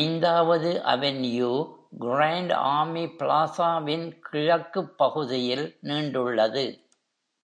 [0.00, 1.48] ஐந்தாவது avenue
[1.98, 6.66] Grand Army Plaza-வின் கிழக்குப் பகுதியில் நீண்டுள்ளது.